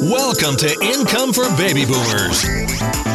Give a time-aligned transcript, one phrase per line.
[0.00, 2.46] Welcome to Income for Baby Boomers.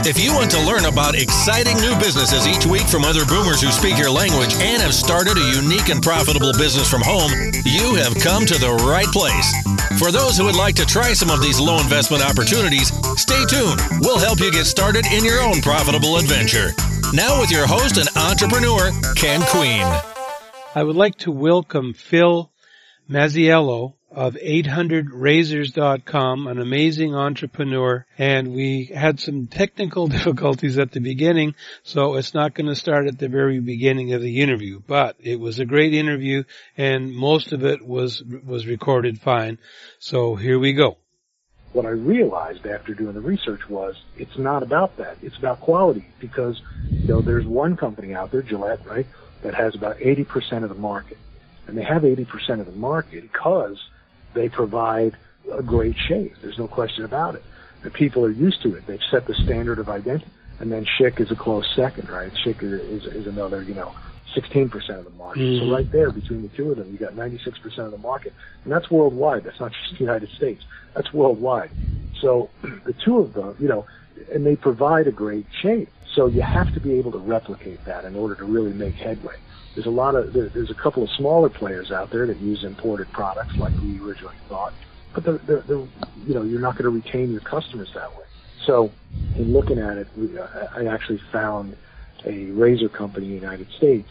[0.03, 3.71] If you want to learn about exciting new businesses each week from other boomers who
[3.71, 7.31] speak your language and have started a unique and profitable business from home,
[7.63, 9.47] you have come to the right place.
[9.97, 13.79] For those who would like to try some of these low investment opportunities, stay tuned.
[14.01, 16.71] We'll help you get started in your own profitable adventure.
[17.13, 19.87] Now, with your host and entrepreneur, Ken Queen.
[20.75, 22.51] I would like to welcome Phil
[23.09, 28.05] Masiello of 800razors.com, an amazing entrepreneur.
[28.17, 33.07] And we had some technical difficulties at the beginning, so it's not going to start
[33.07, 34.81] at the very beginning of the interview.
[34.85, 36.43] But it was a great interview
[36.77, 39.57] and most of it was, was recorded fine.
[39.99, 40.97] So here we go.
[41.71, 45.17] What I realized after doing the research was it's not about that.
[45.23, 49.07] It's about quality because, you know, there's one company out there, Gillette, right,
[49.41, 51.17] that has about 80% of the market.
[51.65, 53.79] And they have 80% of the market because
[54.33, 55.17] they provide
[55.51, 56.35] a great shave.
[56.41, 57.43] There's no question about it.
[57.83, 58.87] The people are used to it.
[58.87, 60.31] They've set the standard of identity.
[60.59, 62.31] And then Schick is a close second, right?
[62.45, 63.93] Schick is, is, is another, you know,
[64.35, 65.41] 16% of the market.
[65.41, 65.67] Mm-hmm.
[65.67, 68.33] So right there between the two of them, you got 96% of the market.
[68.63, 69.43] And that's worldwide.
[69.43, 70.63] That's not just the United States.
[70.93, 71.71] That's worldwide.
[72.21, 73.85] So the two of them, you know,
[74.31, 75.89] and they provide a great shave.
[76.13, 79.35] So you have to be able to replicate that in order to really make headway.
[79.75, 82.63] There's a lot of there, there's a couple of smaller players out there that use
[82.63, 84.73] imported products like we originally thought,
[85.13, 85.87] but they're, they're, they're
[86.25, 88.25] you know you're not going to retain your customers that way.
[88.65, 88.91] So
[89.35, 91.75] in looking at it, we, I actually found
[92.25, 94.09] a razor company in the United States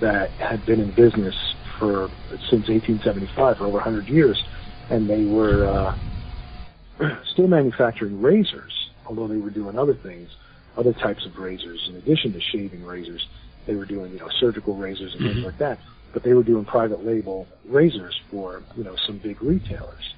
[0.00, 1.34] that had been in business
[1.78, 2.10] for
[2.50, 4.42] since 1875 for over 100 years,
[4.90, 10.28] and they were uh, still manufacturing razors, although they were doing other things,
[10.76, 13.26] other types of razors in addition to shaving razors
[13.66, 15.34] they were doing, you know, surgical razors and mm-hmm.
[15.34, 15.78] things like that.
[16.12, 20.14] But they were doing private label razors for, you know, some big retailers.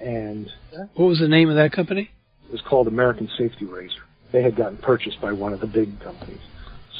[0.00, 0.50] And
[0.94, 2.10] what was the name of that company?
[2.46, 4.02] It was called American Safety Razor.
[4.32, 6.40] They had gotten purchased by one of the big companies.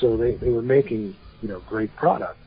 [0.01, 2.39] So they, they were making, you know, great products.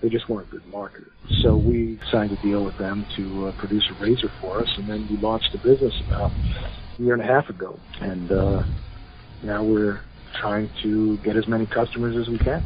[0.00, 1.12] They just weren't good marketers.
[1.42, 4.88] So we signed a deal with them to uh, produce a razor for us, and
[4.88, 6.32] then we launched the business about
[6.98, 7.78] a year and a half ago.
[8.00, 8.62] And uh,
[9.42, 10.00] now we're
[10.34, 12.62] trying to get as many customers as we can.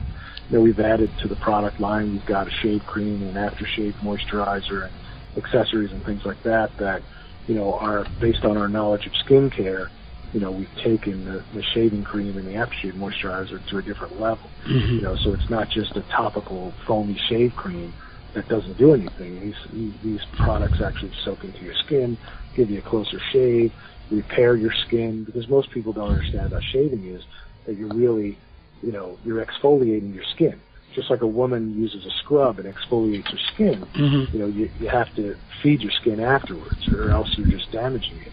[0.51, 2.13] You know, we've added to the product line.
[2.13, 4.93] We've got a shave cream and aftershave moisturizer and
[5.37, 7.03] accessories and things like that that,
[7.47, 9.89] you know, are based on our knowledge of skincare.
[10.33, 14.21] You know, we've taken the, the shaving cream and the aftershave moisturizer to a different
[14.21, 14.51] level.
[14.67, 14.95] Mm-hmm.
[14.97, 17.95] You know, so it's not just a topical foamy shave cream
[18.35, 19.41] that doesn't do anything.
[19.41, 22.19] These these products actually soak into your skin,
[22.55, 23.73] give you a closer shave,
[24.11, 25.25] repair your skin.
[25.25, 27.23] Because most people don't understand how shaving is
[27.67, 28.39] that you're really,
[28.83, 30.61] you know, you're exfoliating your skin.
[30.95, 34.37] Just like a woman uses a scrub and exfoliates her skin, mm-hmm.
[34.37, 38.17] you know, you, you have to feed your skin afterwards, or else you're just damaging
[38.19, 38.33] it.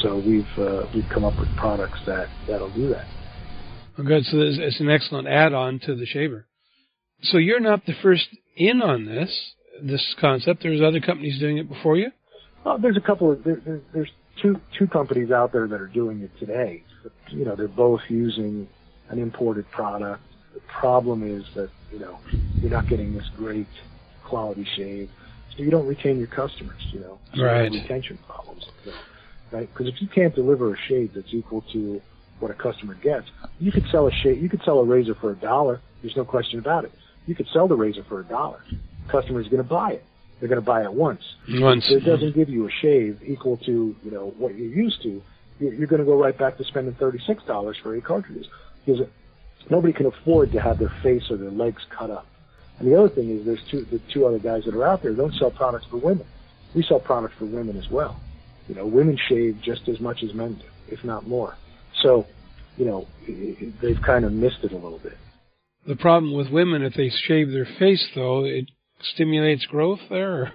[0.00, 3.06] So we've uh, we've come up with products that that'll do that.
[3.96, 4.24] Well, good.
[4.26, 6.46] So it's an excellent add-on to the shaver.
[7.22, 10.62] So you're not the first in on this this concept.
[10.62, 12.12] There's other companies doing it before you.
[12.64, 14.10] Oh, there's a couple of there, there, there's
[14.40, 16.82] two two companies out there that are doing it today.
[17.28, 18.68] You know, they're both using
[19.08, 20.22] an imported product.
[20.54, 22.18] The problem is that you know
[22.60, 23.66] you're not getting this great
[24.24, 25.10] quality shave,
[25.56, 26.80] so you don't retain your customers.
[26.92, 27.70] You know, so right?
[27.70, 28.66] Retention problems,
[29.50, 29.68] right?
[29.72, 32.00] Because if you can't deliver a shave that's equal to
[32.40, 33.28] what a customer gets,
[33.58, 35.80] you could sell a shave, you could sell a razor for a dollar.
[36.02, 36.92] There's no question about it.
[37.26, 38.62] You could sell the razor for a dollar.
[39.08, 40.04] Customer's going to buy it
[40.40, 41.22] they're going to buy it once.
[41.48, 41.86] Once.
[41.88, 45.22] If it doesn't give you a shave equal to you know what you're used to,
[45.58, 48.46] you're going to go right back to spending thirty six dollars for eight cartridges
[48.84, 49.06] because
[49.70, 52.26] nobody can afford to have their face or their legs cut up.
[52.78, 55.12] And the other thing is, there's two the two other guys that are out there
[55.12, 56.26] don't sell products for women.
[56.74, 58.20] We sell products for women as well.
[58.68, 61.56] You know, women shave just as much as men do, if not more.
[62.02, 62.26] So,
[62.76, 63.08] you know,
[63.80, 65.16] they've kind of missed it a little bit.
[65.86, 68.70] The problem with women, if they shave their face, though, it
[69.02, 70.42] stimulates growth there?
[70.42, 70.52] Or,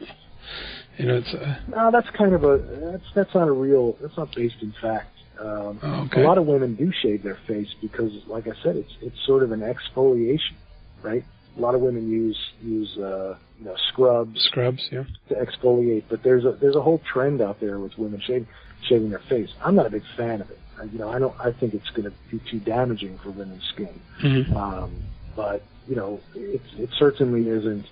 [0.98, 1.64] you know, it's a...
[1.68, 1.92] no.
[1.92, 2.58] That's kind of a
[2.92, 3.98] that's that's not a real.
[4.02, 5.08] That's not based in fact.
[5.40, 6.22] Um, oh, okay.
[6.22, 9.44] A lot of women do shave their face because, like I said, it's it's sort
[9.44, 10.54] of an exfoliation,
[11.02, 11.24] right?
[11.58, 16.04] A lot of women use use uh, you know scrubs, scrubs, yeah, to exfoliate.
[16.10, 18.48] But there's a there's a whole trend out there with women shaving
[18.84, 19.50] shaving their face.
[19.64, 20.60] I'm not a big fan of it.
[20.80, 21.36] I, you know, I don't.
[21.40, 24.02] I think it's going to be too damaging for women's skin.
[24.22, 24.56] Mm-hmm.
[24.56, 25.04] Um,
[25.36, 27.86] but you know, it it certainly isn't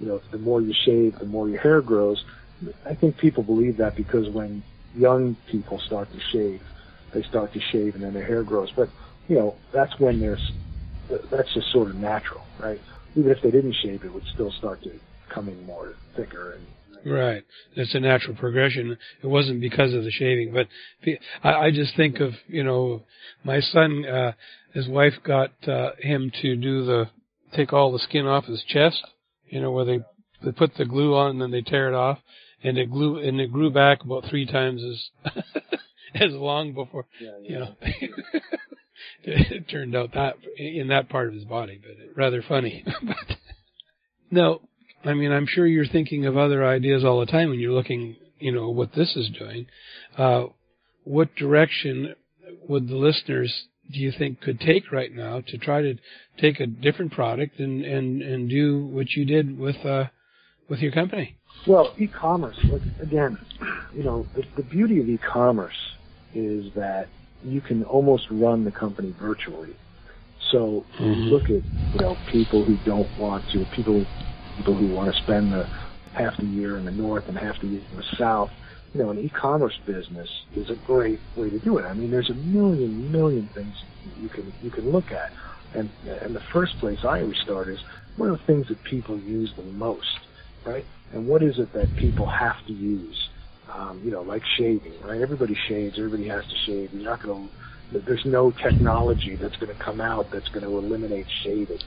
[0.00, 2.22] you know, the more you shave, the more your hair grows.
[2.84, 4.62] I think people believe that because when
[4.94, 6.60] young people start to shave,
[7.12, 8.70] they start to shave and then their hair grows.
[8.74, 8.88] But,
[9.28, 10.52] you know, that's when there's,
[11.30, 12.80] that's just sort of natural, right?
[13.14, 14.92] Even if they didn't shave, it would still start to
[15.28, 16.66] come in more thicker and,
[17.06, 17.44] Right.
[17.76, 18.98] It's a natural progression.
[19.22, 20.66] It wasn't because of the shaving, but
[21.44, 23.04] I, just think of you know
[23.44, 24.04] my son.
[24.04, 24.32] Uh,
[24.74, 27.08] his wife got uh, him to do the
[27.54, 29.06] take all the skin off his chest.
[29.48, 30.00] You know where they
[30.44, 32.18] they put the glue on and then they tear it off,
[32.62, 35.32] and it glue and it grew back about three times as
[36.14, 37.06] as long before.
[37.20, 37.50] Yeah, yeah.
[37.50, 37.76] You know.
[39.22, 42.84] it turned out that in that part of his body, but it, rather funny.
[43.02, 43.36] but,
[44.30, 44.60] no,
[45.04, 48.16] I mean, I'm sure you're thinking of other ideas all the time when you're looking,
[48.38, 49.66] you know, what this is doing.
[50.16, 50.46] Uh,
[51.04, 52.14] what direction
[52.68, 55.94] would the listeners do you think could take right now to try to
[56.40, 60.04] take a different product and and and do what you did with uh
[60.68, 61.36] with your company?
[61.66, 62.58] Well, e-commerce.
[63.00, 63.38] again,
[63.94, 65.76] you know, the, the beauty of e-commerce
[66.34, 67.08] is that
[67.44, 69.74] you can almost run the company virtually.
[70.50, 71.22] So mm-hmm.
[71.22, 74.04] look at you know people who don't want to, people
[74.56, 75.64] people who want to spend the
[76.12, 78.50] half the year in the north and half the year in the south.
[78.96, 81.84] You know, an e-commerce business is a great way to do it.
[81.84, 83.74] I mean, there's a million million things
[84.22, 85.32] you can you can look at,
[85.74, 85.90] and
[86.22, 87.78] and the first place I always start is
[88.16, 90.06] what are the things that people use the most,
[90.64, 90.86] right?
[91.12, 93.28] And what is it that people have to use?
[93.72, 95.20] um, you know, like shaving, right?
[95.20, 95.98] Everybody shaves.
[95.98, 96.92] Everybody has to shave.
[96.92, 97.48] You're not going
[97.92, 98.00] to.
[98.00, 101.78] There's no technology that's going to come out that's going to eliminate shaving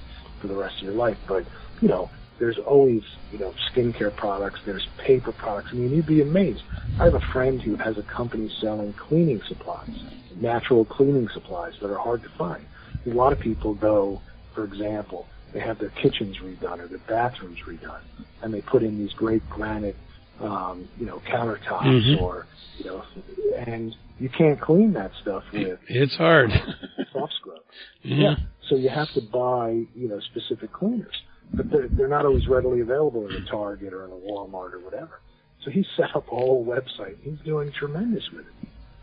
[0.41, 1.17] for the rest of your life.
[1.27, 1.45] But
[1.81, 3.01] you know, there's always
[3.31, 4.59] you know skincare products.
[4.65, 5.69] There's paper products.
[5.71, 6.63] I mean, you'd be amazed.
[6.99, 9.89] I have a friend who has a company selling cleaning supplies,
[10.35, 12.65] natural cleaning supplies that are hard to find.
[13.05, 14.21] A lot of people go,
[14.53, 18.01] for example, they have their kitchens redone or their bathrooms redone,
[18.41, 19.95] and they put in these great granite
[20.41, 22.23] um, you know, countertops mm-hmm.
[22.23, 22.45] or,
[22.77, 23.03] you know,
[23.57, 25.79] and you can't clean that stuff with.
[25.87, 26.49] It's hard.
[27.13, 27.59] soft scrub.
[28.05, 28.21] Mm-hmm.
[28.21, 28.35] Yeah.
[28.69, 31.15] So you have to buy, you know, specific cleaners,
[31.57, 34.79] but they're, they're not always readily available in a Target or in a Walmart or
[34.83, 35.21] whatever.
[35.63, 37.17] So he set up a whole website.
[37.21, 38.53] He's doing tremendous with it.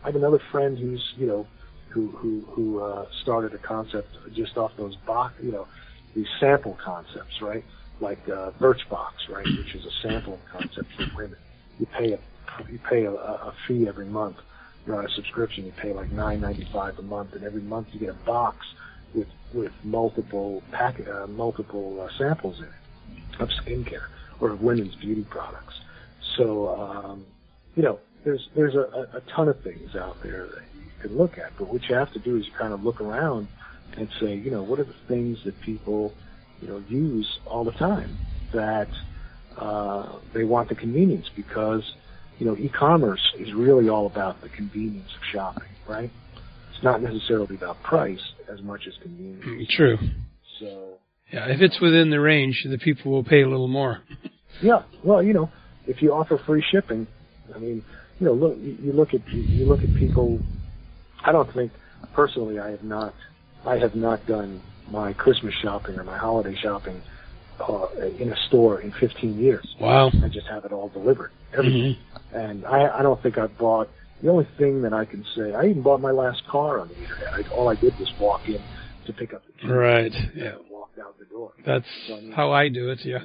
[0.03, 1.49] I have another friend who's, you know,
[1.89, 5.67] who who who uh, started a concept just off those box, you know,
[6.15, 7.63] these sample concepts, right?
[7.99, 11.39] like uh, Birchbox, right, which is a sampling concept for women.
[11.79, 12.19] You pay a
[12.69, 14.37] you pay a, a fee every month.
[14.85, 15.65] You're on a subscription.
[15.65, 18.65] You pay like nine ninety five a month, and every month you get a box
[19.17, 24.07] with with multiple pack uh, multiple uh, samples in it of skincare
[24.39, 25.75] or of women's beauty products.
[26.37, 27.25] So um,
[27.75, 31.37] you know, there's there's a, a ton of things out there that you can look
[31.37, 33.47] at, but what you have to do is you kind of look around
[33.95, 36.13] and say, you know, what are the things that people
[36.61, 38.17] you know, use all the time
[38.53, 38.89] that
[39.57, 41.83] uh, they want the convenience because,
[42.39, 46.11] you know, e-commerce is really all about the convenience of shopping, right?
[46.77, 48.21] It's not necessarily about price
[48.53, 49.43] as much as convenience.
[49.43, 49.97] Mm, true.
[50.59, 50.93] So.
[51.33, 54.03] Yeah, if it's within the range, the people will pay a little more.
[54.61, 55.49] yeah, well, you know,
[55.87, 57.07] if you offer free shipping,
[57.55, 57.83] I mean,
[58.19, 60.39] you know, look, you look at you look at people.
[61.25, 61.71] I don't think
[62.13, 63.15] personally, I have not,
[63.65, 67.01] I have not done my Christmas shopping or my holiday shopping
[67.59, 67.87] uh,
[68.19, 69.67] in a store in 15 years.
[69.81, 70.11] Wow.
[70.23, 71.31] I just have it all delivered.
[71.53, 71.95] Everything.
[71.95, 72.35] Mm-hmm.
[72.35, 73.89] And I, I don't think I've bought,
[74.21, 76.95] the only thing that I can say, I even bought my last car on the
[76.95, 77.33] internet.
[77.33, 78.63] I, all I did was walk in
[79.05, 79.67] to pick up the key.
[79.67, 80.13] Right.
[80.35, 80.55] Yeah.
[80.69, 81.53] walked out the door.
[81.65, 82.99] That's so, I mean, how I do it.
[83.03, 83.19] Yeah.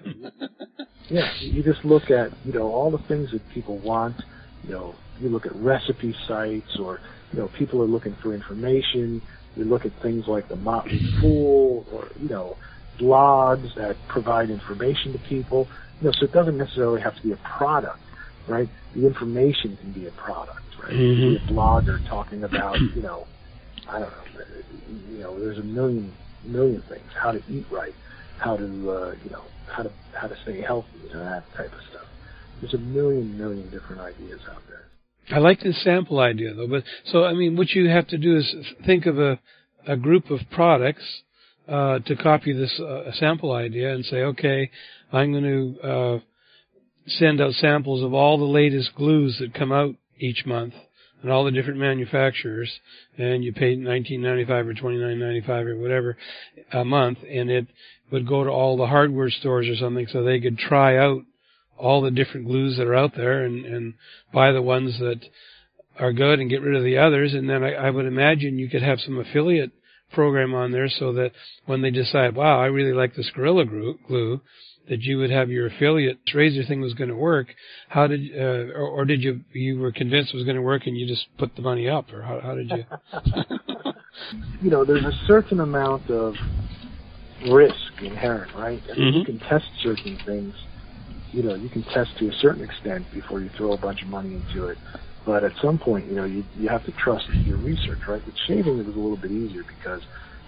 [1.09, 1.33] yeah.
[1.41, 4.17] You just look at, you know, all the things that people want.
[4.65, 7.01] You know, you look at recipe sites or,
[7.33, 9.23] you know, people are looking for information
[9.57, 12.57] You look at things like the Motley Fool or, you know,
[12.99, 15.69] blogs that provide information to people.
[16.01, 17.99] You know, so it doesn't necessarily have to be a product,
[18.47, 18.69] right?
[18.95, 20.59] The information can be a product?
[20.91, 21.49] Mm-hmm.
[21.49, 23.27] A blogger talking about, you know,
[23.89, 24.17] I don't know,
[25.11, 26.13] you know, there's a million,
[26.45, 27.05] million things.
[27.15, 27.95] How to eat right,
[28.39, 31.81] how to, uh, you know, how to, how to stay healthy, and that type of
[31.91, 32.07] stuff.
[32.61, 34.83] There's a million, million different ideas out there.
[35.31, 38.37] I like the sample idea though, but so I mean, what you have to do
[38.37, 39.39] is think of a
[39.87, 41.23] a group of products
[41.69, 44.71] uh, to copy this uh, sample idea and say, okay,
[45.13, 45.45] I'm going
[45.83, 46.19] to uh,
[47.07, 50.75] send out samples of all the latest glues that come out each month
[51.23, 52.71] and all the different manufacturers,
[53.17, 56.17] and you pay 19.95 or 29.95 or whatever
[56.73, 57.67] a month, and it
[58.11, 61.23] would go to all the hardware stores or something so they could try out
[61.79, 63.95] all the different glues that are out there and, and
[64.33, 65.21] buy the ones that
[65.99, 67.35] are good and get rid of the others.
[67.35, 69.73] And then I, I would imagine you could have some affiliate
[70.13, 71.33] program on there so that
[71.67, 74.41] when they decide, wow, I really like this Gorilla glue,
[74.89, 77.49] that you would have your affiliate razor thing was going to work.
[77.89, 80.87] How did, uh, or, or, did you, you were convinced it was going to work
[80.87, 82.85] and you just put the money up or how, how did you?
[84.63, 86.35] you know, there's a certain amount of
[87.49, 88.83] risk inherent, right?
[88.91, 89.19] I mean, mm-hmm.
[89.19, 90.55] You can test certain things
[91.33, 94.09] you know, you can test to a certain extent before you throw a bunch of
[94.09, 94.79] money into it.
[95.25, 98.25] But at some point, you know, you you have to trust your research, right?
[98.25, 100.03] With shaving, it was a little bit easier because,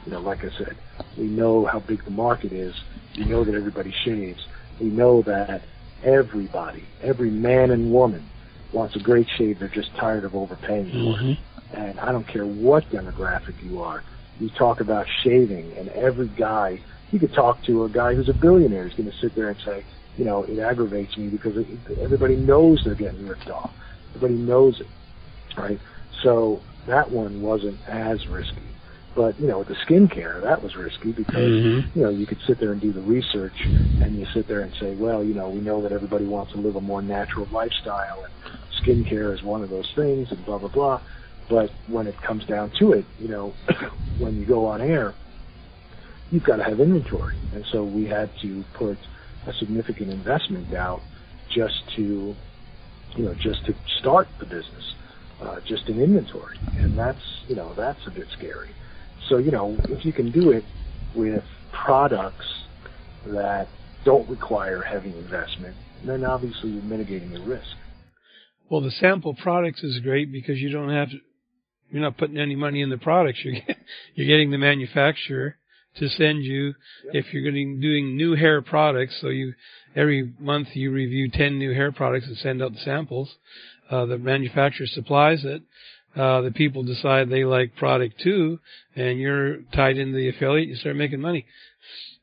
[0.04, 0.76] you know, like I said,
[1.16, 2.74] we know how big the market is.
[3.16, 4.40] We know that everybody shaves.
[4.80, 5.62] We know that
[6.02, 8.28] everybody, every man and woman,
[8.72, 9.58] wants a great shave.
[9.58, 11.30] They're just tired of overpaying Mm-hmm.
[11.30, 11.38] it.
[11.72, 14.04] And I don't care what demographic you are.
[14.40, 16.80] You talk about shaving, and every guy,
[17.10, 19.58] you could talk to a guy who's a billionaire who's going to sit there and
[19.64, 19.84] say,
[20.16, 21.66] you know, it aggravates me because it,
[22.00, 23.70] everybody knows they're getting ripped off.
[24.14, 24.86] Everybody knows it,
[25.56, 25.80] right?
[26.22, 28.73] So that one wasn't as risky.
[29.14, 31.84] But, you know, with the skincare, that was risky because, Mhm.
[31.94, 33.54] you know, you could sit there and do the research
[34.00, 36.58] and you sit there and say, well, you know, we know that everybody wants to
[36.58, 38.32] live a more natural lifestyle and
[38.82, 41.00] skincare is one of those things and blah, blah, blah.
[41.48, 43.54] But when it comes down to it, you know,
[44.18, 45.14] when you go on air,
[46.30, 47.36] you've got to have inventory.
[47.52, 48.98] And so we had to put
[49.46, 51.00] a significant investment down
[51.54, 52.34] just to,
[53.16, 54.94] you know, just to start the business,
[55.40, 56.58] uh, just in inventory.
[56.76, 58.70] And that's, you know, that's a bit scary.
[59.28, 60.64] So, you know, if you can do it
[61.14, 62.46] with products
[63.26, 63.68] that
[64.04, 67.76] don't require heavy investment, then obviously you're mitigating the risk.
[68.68, 71.16] Well, the sample products is great because you don't have to,
[71.90, 73.40] you're not putting any money in the products.
[73.44, 73.56] You're,
[74.14, 75.56] you're getting the manufacturer
[75.96, 76.74] to send you,
[77.12, 79.54] if you're getting, doing new hair products, so you,
[79.94, 83.36] every month you review 10 new hair products and send out the samples.
[83.90, 85.62] Uh, the manufacturer supplies it.
[86.16, 88.60] Uh, the people decide they like product two,
[88.94, 90.68] and you're tied into the affiliate.
[90.68, 91.44] You start making money.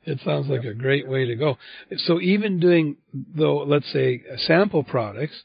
[0.03, 1.57] It sounds like a great way to go.
[1.97, 5.43] So even doing, though, let's say sample products,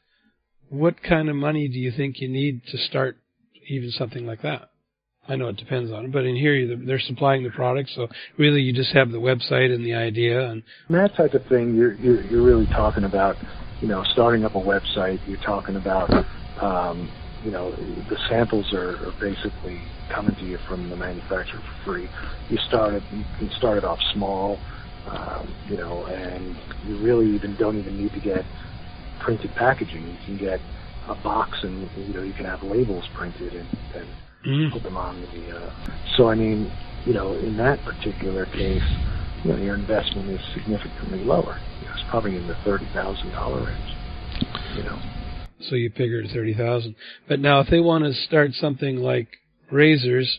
[0.71, 3.19] what kind of money do you think you need to start
[3.69, 4.71] even something like that?
[5.29, 8.07] I know it depends on it, but in here they're supplying the product, so
[8.39, 11.95] really you just have the website and the idea, and that type of thing, you're,
[11.95, 13.37] you're, you're really talking about,
[13.81, 15.19] you know, starting up a website.
[15.27, 16.11] You're talking about,
[16.63, 17.11] um,
[17.47, 22.09] you know, the samples are, are basically coming to you from the manufacturer for free.
[22.49, 24.59] You start it, you can start it off small,
[25.07, 28.45] um, you know, and you really even don't even need to get
[29.21, 30.09] printed packaging.
[30.09, 30.61] You can get
[31.09, 34.09] a box and, you know, you can have labels printed and, and
[34.45, 34.73] Mhm.
[34.73, 35.57] put them on the.
[35.57, 35.71] Uh,
[36.17, 36.73] so I mean,
[37.05, 38.83] you know, in that particular case,
[39.45, 41.61] you know, your investment is significantly lower.
[41.81, 43.97] You know, it's probably in the thirty thousand dollar range.
[44.77, 44.99] You know,
[45.61, 46.95] so you thirty thousand.
[47.29, 49.29] But now, if they want to start something like
[49.71, 50.39] razors,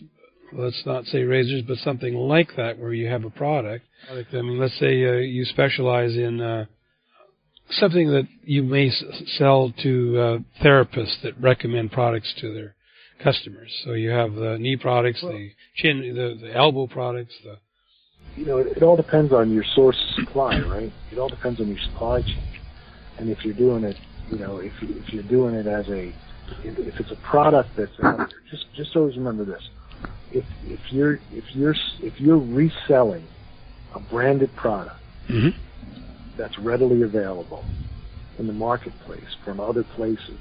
[0.53, 3.85] let's not say razors, but something like that, where you have a product.
[4.09, 6.65] I mean, let's say uh, you specialize in uh,
[7.71, 9.03] something that you may s-
[9.37, 12.75] sell to uh, therapists that recommend products to their
[13.23, 13.71] customers.
[13.83, 17.57] So you have the knee products, the chin, the, the elbow products, the
[18.37, 20.93] you know, it, it all depends on your source supply, right?
[21.11, 22.43] It all depends on your supply chain.
[23.17, 23.97] And if you're doing it,
[24.31, 26.13] you know, if if you're doing it as a
[26.63, 29.69] if, if it's a product that's out there, just just always remember this:
[30.31, 33.27] if if you're if you're if you're reselling
[33.95, 35.57] a branded product mm-hmm.
[36.37, 37.63] that's readily available
[38.37, 40.39] in the marketplace from other places,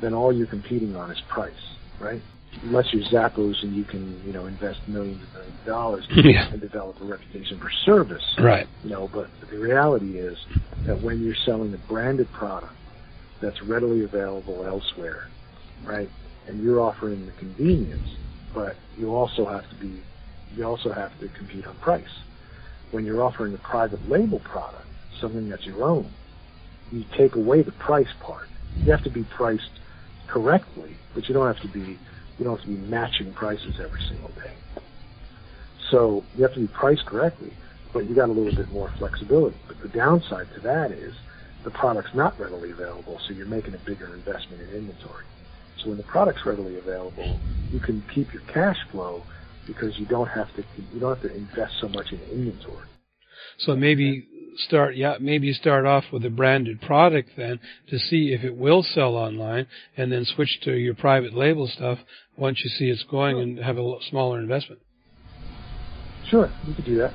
[0.00, 1.52] then all you're competing on is price,
[2.00, 2.22] right?
[2.62, 6.52] Unless you're Zappos and you can, you know, invest millions and millions of dollars Yeah.
[6.52, 8.68] and develop a reputation for service, right.
[8.84, 10.38] you know, but the reality is
[10.86, 12.72] that when you're selling a branded product
[13.40, 15.28] that's readily available elsewhere,
[15.84, 16.10] right,
[16.46, 18.06] and you're offering the convenience,
[18.54, 20.02] but you also have to be,
[20.56, 22.04] you also have to compete on price.
[22.90, 24.86] When you're offering a private label product,
[25.20, 26.10] something that's your own,
[26.92, 28.48] you take away the price part.
[28.84, 29.80] You have to be priced
[30.28, 31.98] correctly, but you don't have to be,
[32.38, 34.52] you don't have to be matching prices every single day.
[35.90, 37.52] So you have to be priced correctly,
[37.92, 39.56] but you got a little bit more flexibility.
[39.66, 41.14] But the downside to that is
[41.64, 45.24] the product's not readily available, so you're making a bigger investment in inventory.
[45.82, 47.38] So when the product's readily available,
[47.72, 49.22] you can keep your cash flow
[49.66, 52.86] because you don't have to you don't have to invest so much in inventory.
[53.58, 54.26] So maybe
[54.58, 58.82] start, yeah, maybe start off with a branded product then to see if it will
[58.82, 59.66] sell online,
[59.96, 61.98] and then switch to your private label stuff
[62.36, 64.80] once you see it's going, and have a smaller investment.
[66.28, 67.12] Sure, you could do that.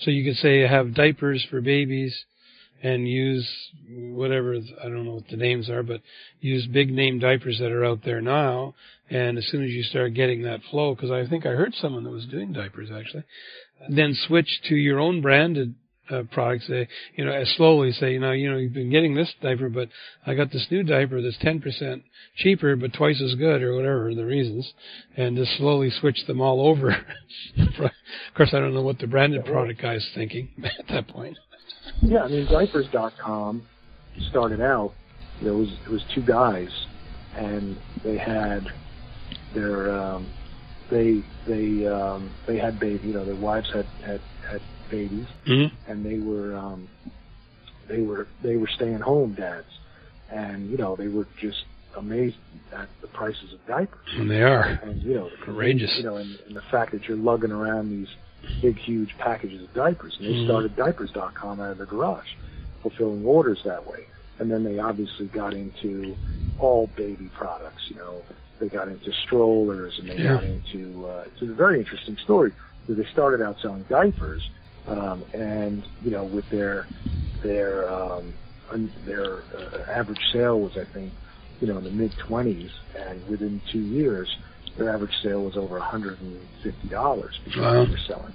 [0.00, 2.24] So you could say have diapers for babies,
[2.84, 3.50] and use
[3.88, 6.02] whatever I don't know what the names are, but
[6.40, 8.74] use big name diapers that are out there now.
[9.08, 12.04] And as soon as you start getting that flow, because I think I heard someone
[12.04, 13.24] that was doing diapers actually,
[13.88, 15.74] then switch to your own branded
[16.10, 16.66] uh, products.
[16.66, 16.86] Say,
[17.16, 19.88] you know, as slowly say, you know, you know, you've been getting this diaper, but
[20.26, 22.02] I got this new diaper that's 10%
[22.36, 24.70] cheaper, but twice as good, or whatever the reasons,
[25.16, 26.90] and just slowly switch them all over.
[27.58, 31.38] of course, I don't know what the branded product guy's thinking at that point.
[32.02, 33.62] Yeah, I mean, diapers.com
[34.30, 34.92] started out.
[35.42, 36.68] There was it was two guys,
[37.36, 38.66] and they had
[39.54, 40.26] their um,
[40.90, 43.08] they they um, they had baby.
[43.08, 44.20] You know, their wives had had
[44.50, 44.60] had
[44.90, 45.90] babies, Mm-hmm.
[45.90, 46.88] and they were um,
[47.88, 49.66] they were they were staying home dads,
[50.30, 51.64] and you know they were just
[51.96, 52.36] amazed
[52.72, 54.62] at the prices of diapers And they are.
[54.82, 55.90] and you know Outrageous.
[55.96, 58.08] You know, and, and the fact that you're lugging around these
[58.60, 60.14] big, huge packages of diapers.
[60.18, 60.44] And they Mhm.
[60.44, 62.28] started diapers.com out of the garage,
[62.82, 64.06] fulfilling orders that way.
[64.38, 66.16] And then they obviously got into
[66.58, 67.82] all baby products.
[67.90, 68.22] You know,
[68.58, 70.34] they got into strollers and they Yeah.
[70.34, 71.06] got into.
[71.06, 72.52] Uh, it's a very interesting story.
[72.86, 74.42] Because they started out selling diapers,
[74.86, 76.86] um, and you know, with their
[77.42, 78.34] their um,
[79.06, 81.12] their uh, average sale was, I think,
[81.60, 84.28] you know, in the mid 20s, and within two years,
[84.76, 87.84] their average sale was over $150 because Wow.
[87.84, 88.34] they were selling,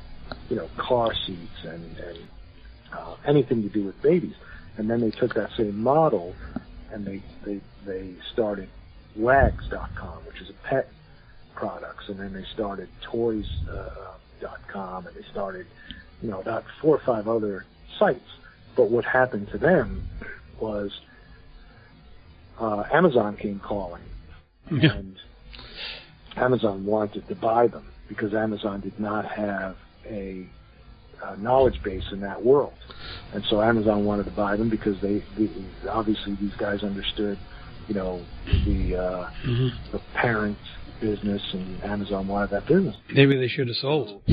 [0.49, 2.17] you know, car seats and, and
[2.93, 4.35] uh, anything to do with babies.
[4.77, 6.33] And then they took that same model
[6.91, 8.69] and they they they started
[9.15, 10.89] Wags.com, which is a pet
[11.55, 15.65] products, and then they started Toys.com, uh, dot com, and they started,
[16.21, 17.65] you know, about four or five other
[17.99, 18.25] sites.
[18.77, 20.03] But what happened to them
[20.61, 20.91] was
[22.59, 24.03] uh, Amazon came calling,
[24.71, 24.93] Yeah.
[24.93, 25.15] and
[26.37, 30.47] Amazon wanted to buy them because Amazon did not have a,
[31.25, 32.73] uh knowledge base in that world,
[33.33, 35.49] and so Amazon wanted to buy them because they, they
[35.89, 37.37] obviously these guys understood,
[37.87, 38.25] you know,
[38.65, 39.69] the uh, Mhm.
[39.91, 40.57] the parent
[41.01, 42.95] business, and Amazon wanted that business.
[43.13, 44.21] Maybe they should have sold.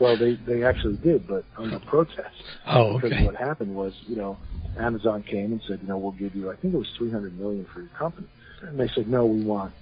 [0.00, 2.18] Well, they they actually did, but under protest.
[2.66, 3.08] oh, okay.
[3.10, 4.38] Because what happened was, you know,
[4.78, 7.64] Amazon came and said, you know, we'll give you, I think it was 300 million
[7.72, 8.26] for your company,
[8.62, 9.72] and they said, no, we want,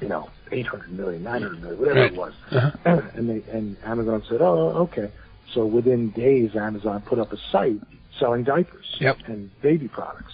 [0.00, 2.12] you know, 800 million, 900 million, whatever Right.
[2.12, 2.32] it was.
[2.50, 3.00] Uh-huh.
[3.14, 5.10] and they and Amazon said, oh, okay.
[5.54, 7.80] So within days, Amazon put up a site
[8.18, 9.16] selling diapers Yep.
[9.26, 10.32] and baby products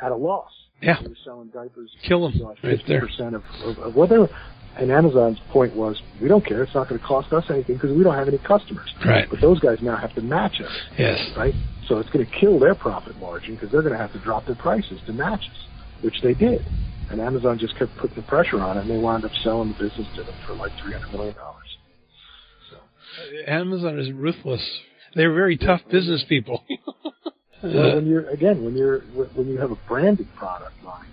[0.00, 0.50] at a loss.
[0.80, 1.00] Yeah.
[1.02, 1.90] They were selling diapers.
[2.02, 3.02] Kill 'em you know, at right there.
[3.02, 4.28] 50% of, of, of what they were.
[4.76, 6.62] And Amazon's point was, we don't care.
[6.62, 8.92] It's not going to cost us anything because we don't have any customers.
[9.04, 9.28] Right.
[9.28, 11.18] But those guys now have to match us, Yes.
[11.36, 11.54] right?
[11.88, 14.46] So it's going to kill their profit margin because they're going to have to drop
[14.46, 15.66] their prices to match us,
[16.02, 16.64] which they did.
[17.12, 19.84] And Amazon just kept putting the pressure on it, and they wound up selling the
[19.84, 21.34] business to them for like $300 million.
[22.70, 22.76] So.
[23.46, 24.66] Amazon is ruthless.
[25.14, 26.64] They're very tough business people.
[27.64, 29.02] Well, when you're again, when you're
[29.36, 31.06] when you have a branded product line,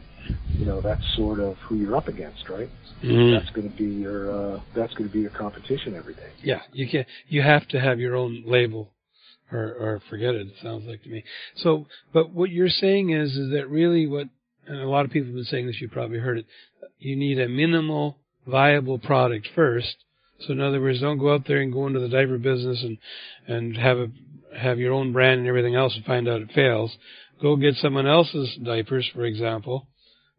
[0.57, 2.67] you know that's sort of who you're up against, right?
[3.03, 3.38] Mhm.
[3.39, 6.31] That's going to be your uh, that's going to be your competition every day.
[6.41, 7.05] Yeah, you can.
[7.27, 8.89] You have to have your own label,
[9.51, 10.47] or or forget it.
[10.47, 11.23] It sounds like to me.
[11.57, 14.27] So, but what you're saying is, is that really what,
[14.69, 15.82] and a lot of people have been saying this.
[15.82, 16.45] You probably heard it.
[16.99, 19.95] You need a minimal viable product first.
[20.41, 22.97] So in other words, don't go out there and go into the diaper business and
[23.47, 24.08] and have a
[24.58, 26.95] have your own brand and everything else and find out it fails.
[27.41, 29.88] Go get someone else's diapers, for example.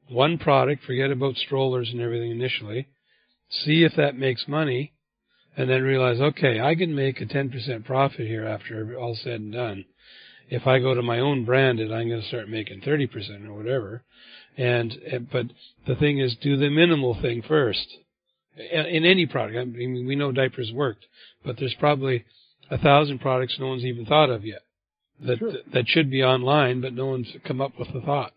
[0.08, 2.88] One product, forget about strollers and everything initially.
[3.50, 4.92] See if that makes money
[5.56, 9.52] and then realize, okay, I can make a 10% profit here after all said and
[9.52, 9.84] done.
[10.50, 14.02] If I go to my own branded, I'm going to start making 30% or whatever.
[14.56, 15.46] And, but
[15.86, 17.86] the thing is, do the minimal thing first.
[18.56, 21.06] In any product, I mean, we know diapers worked,
[21.44, 22.24] but there's probably
[22.70, 24.62] a thousand products no one's even thought of yet
[25.26, 25.52] that Sure.
[25.72, 28.32] that should be online, but no one's come up with the thought.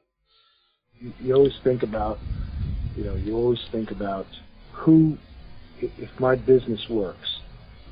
[1.22, 2.20] You always think about,
[2.96, 4.26] you know, you always think about
[4.72, 5.18] who,
[5.82, 7.40] if my business works,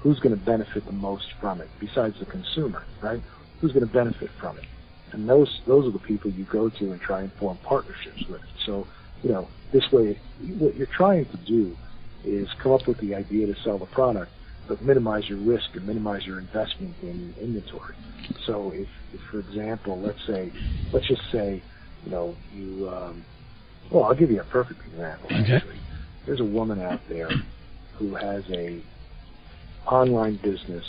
[0.01, 3.21] who's going to benefit the most from it besides the consumer, right?
[3.61, 4.65] Who's going to benefit from it?
[5.13, 8.41] And those those are the people you go to and try and form partnerships with.
[8.65, 8.87] So,
[9.23, 10.19] you know, this way,
[10.57, 11.75] what you're trying to do
[12.23, 14.31] is come up with the idea to sell the product,
[14.67, 17.95] but minimize your risk and minimize your investment in inventory.
[18.45, 20.51] So, if, if for example, let's say,
[20.91, 21.61] let's just say,
[22.05, 23.25] you know, you, um,
[23.91, 25.27] well, I'll give you a perfect example.
[25.27, 25.55] Okay.
[25.55, 25.79] Actually,
[26.25, 27.29] there's a woman out there
[27.97, 28.81] who has a
[29.85, 30.85] online business,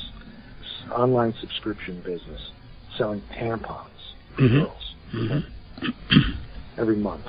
[0.90, 2.40] online subscription business,
[2.98, 4.00] selling tampons
[4.36, 4.60] for Mhm.
[4.60, 5.44] girls Mhm.
[6.78, 7.26] every month.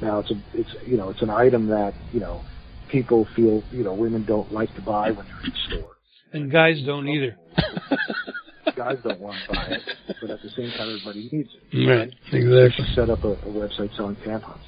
[0.00, 2.44] Now it's a it's you know it's an item that you know
[2.88, 5.96] people feel you know women don't like to buy when they're in the store.
[6.32, 7.36] And guys don't either.
[8.76, 9.82] Guys don't want to buy it,
[10.20, 11.88] but at the same time everybody needs it.
[11.88, 12.84] right, She exactly.
[12.94, 14.62] set up a, a website selling tampons.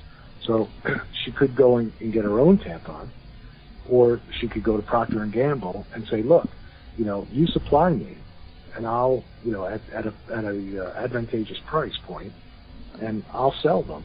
[0.46, 0.68] So
[1.24, 3.10] she could go and, and get her own tampon,
[3.88, 6.48] or she could go to Procter and Gamble and say, "Look,
[6.96, 8.18] you know, you supply me,
[8.76, 12.32] and I'll, you know, at, at a at a uh, advantageous price point,
[13.00, 14.04] and I'll sell them,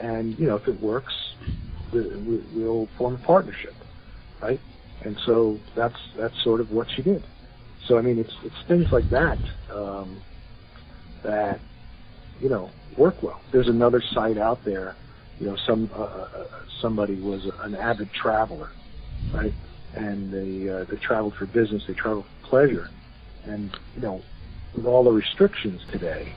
[0.00, 1.12] and you know, if it works,
[1.92, 2.02] we,
[2.52, 3.76] we'll form a partnership,
[4.42, 4.60] right?"
[5.04, 7.26] And so that's that's sort of what she did.
[7.88, 9.38] So I mean, it's it's things like that
[9.74, 10.22] um,
[11.24, 11.60] that
[12.40, 13.40] you know work well.
[13.52, 14.96] There's another site out there.
[15.38, 16.26] You know, some uh, uh,
[16.82, 18.70] somebody was an avid traveler,
[19.32, 19.54] right?
[19.94, 22.90] And they uh, they traveled for business, they traveled for pleasure,
[23.48, 24.22] and you know,
[24.76, 26.32] with all the restrictions today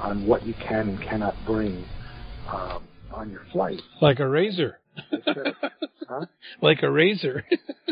[0.00, 1.84] on what you can and cannot bring
[2.50, 4.78] um, on your flight, like a razor.
[6.08, 6.26] huh?
[6.60, 7.44] Like a razor.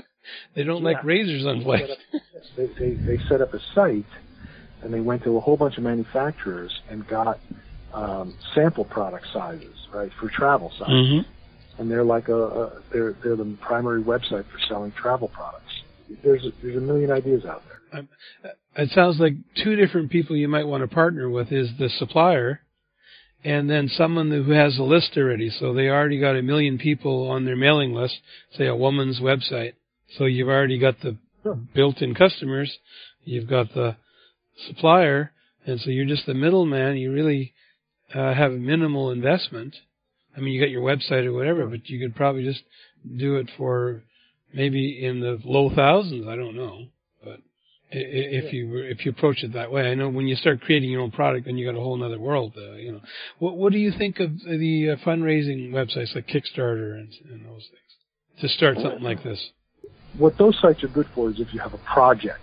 [0.54, 0.90] they don't Yeah.
[0.92, 1.92] like razors on flights.
[2.56, 4.04] they, they, they set up a site
[4.82, 7.38] and they went to a whole bunch of manufacturers and got
[7.92, 10.88] um, sample product sizes, right, for travel size.
[10.88, 11.80] Mm-hmm.
[11.80, 15.71] And they're like a, a they're they're the primary website for selling travel products.
[16.22, 17.62] There's a, there's a million ideas out
[17.92, 18.06] there.
[18.76, 22.60] It sounds like two different people you might want to partner with is the supplier
[23.44, 25.50] and then someone who has a list already.
[25.50, 28.18] So they already got a million people on their mailing list,
[28.56, 29.72] say a woman's website.
[30.16, 31.58] So you've already got the Sure.
[31.74, 32.78] built-in customers,
[33.24, 33.96] you've got the
[34.68, 35.32] supplier,
[35.66, 36.96] and so you're just the middleman.
[36.96, 37.52] You really
[38.14, 39.74] uh, have minimal investment.
[40.36, 42.62] I mean, you got your website or whatever, but you could probably just
[43.16, 44.02] do it for
[44.54, 46.26] maybe in the low thousands.
[46.28, 46.86] I don't know,
[47.22, 47.40] but
[47.90, 51.02] if you if you approach it that way, I know when you start creating your
[51.02, 52.54] own product, then you got a whole other world.
[52.56, 53.00] Uh, you know,
[53.38, 57.68] what what do you think of the uh, fundraising websites like Kickstarter and, and those
[57.70, 59.50] things to start something like this?
[60.18, 62.40] What those sites are good for is if you have a project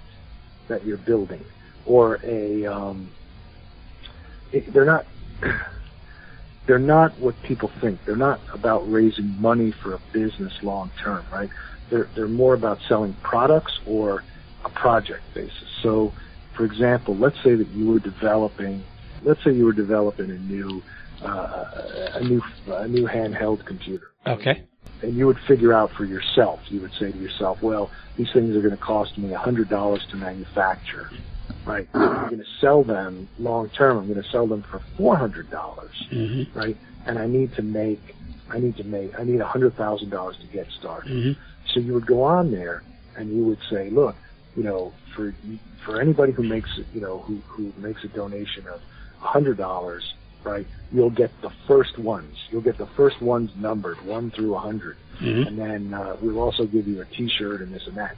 [0.67, 1.43] that you're building
[1.85, 3.09] or a um,
[4.51, 5.05] it, they're not
[6.67, 7.99] they're not what people think.
[8.05, 11.49] They're not about raising money for a business long term, right?
[11.89, 14.23] They're they're more about selling products or
[14.65, 15.53] a project basis.
[15.83, 16.13] So,
[16.55, 18.83] for example, let's say that you were developing,
[19.21, 20.83] let's say you were developing a new
[21.21, 21.65] uh,
[22.15, 24.63] a new a new handheld computer Okay.
[25.01, 26.59] and you would figure out for yourself.
[26.69, 29.69] You would say to yourself, "Well, these things are going to cost me a hundred
[29.69, 31.09] dollars to manufacture,
[31.65, 31.87] right?
[31.93, 33.97] I'm going to sell them long term.
[33.97, 36.57] I'm going to sell them for four hundred dollars, Mm-hmm.
[36.57, 36.77] right?
[37.05, 38.15] And I need to make,
[38.49, 41.11] I need to make, I need a hundred thousand dollars to get started.
[41.11, 41.39] Mm-hmm.
[41.73, 42.83] So you would go on there
[43.15, 44.15] and you would say, look,
[44.55, 45.33] you know, for
[45.85, 48.79] for anybody who makes, you know, who who makes a donation of
[49.23, 50.03] a hundred dollars,
[50.43, 50.67] right?
[50.91, 52.35] You'll get the first ones.
[52.49, 55.47] You'll get the first ones numbered, one through a hundred, Mm-hmm.
[55.47, 58.15] and then uh, we'll also give you a T-shirt and this and that.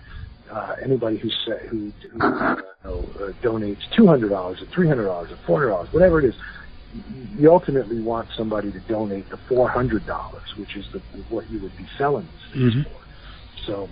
[0.52, 5.06] Uh, anybody who say, who, who uh, uh, donates two hundred dollars or three hundred
[5.06, 6.36] dollars or four hundred dollars, whatever it is,
[7.38, 11.60] you ultimately want somebody to donate the four hundred dollars, which is the what you
[11.62, 12.84] would be selling these things Mhm.
[12.86, 13.01] for.
[13.66, 13.90] So,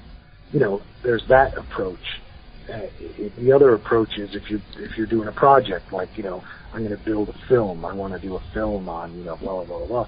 [0.51, 1.99] you know, there's that approach.
[2.71, 2.81] Uh,
[3.39, 6.85] the other approach is if you if you're doing a project like you know I'm
[6.85, 9.63] going to build a film, I want to do a film on you know blah
[9.63, 10.07] blah blah blah,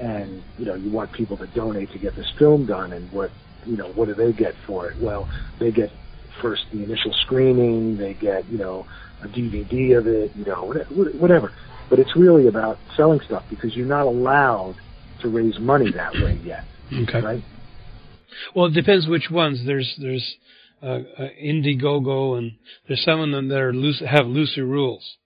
[0.00, 3.30] and you know you want people to donate to get this film done, and what
[3.66, 5.00] you know what do they get for it?
[5.00, 5.28] Well,
[5.60, 5.92] they get
[6.40, 8.86] first the initial screening, they get you know
[9.22, 11.52] a DVD of it, you know whatever, whatever.
[11.88, 14.74] But it's really about selling stuff because you're not allowed
[15.20, 16.64] to raise money that way yet,
[17.02, 17.20] Okay.
[17.20, 17.44] right?
[18.54, 19.62] Well, it depends which ones.
[19.66, 20.36] There's there's
[20.82, 22.52] uh, uh, Indiegogo, and
[22.88, 25.16] there's some of them that are loose, have looser rules.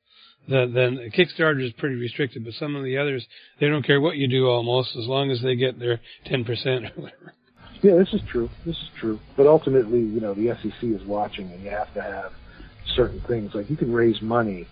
[0.49, 3.27] That then Kickstarter is pretty restricted, but some of the others
[3.59, 6.85] they don't care what you do almost as long as they get their ten percent
[6.85, 7.35] or whatever.
[7.83, 8.49] Yeah, this is true.
[8.65, 9.19] This is true.
[9.37, 12.33] But ultimately, you know, the SEC is watching, and you have to have
[12.95, 13.55] certain things.
[13.55, 14.67] Like you can raise money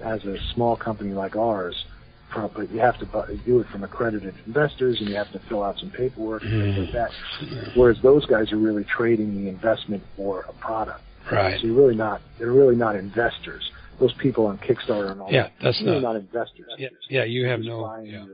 [0.00, 1.84] as a small company like ours,
[2.32, 5.40] from, but you have to bu- do it from accredited investors, and you have to
[5.48, 7.10] fill out some paperwork and things like that.
[7.42, 7.76] Mm.
[7.76, 11.00] Whereas those guys are really trading the investment for a product.
[11.30, 11.60] Right.
[11.60, 12.20] So you're really not.
[12.38, 13.70] They're really not investors.
[14.00, 15.52] Those people on Kickstarter and all Yeah, that.
[15.62, 16.00] that's not.
[16.02, 16.66] not investors.
[16.78, 17.24] Yeah, yeah.
[17.24, 18.00] You have Just no.
[18.04, 18.24] Yeah.